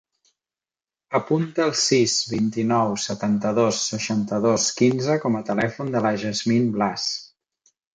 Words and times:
Apunta 1.19 1.63
el 1.65 1.73
sis, 1.81 2.15
vint-i-nou, 2.33 2.95
setanta-dos, 3.05 3.85
seixanta-dos, 3.93 4.69
quinze 4.83 5.23
com 5.27 5.41
a 5.43 5.47
telèfon 5.55 5.97
de 5.99 6.07
la 6.09 6.17
Yasmine 6.27 6.77
Blas. 6.79 7.11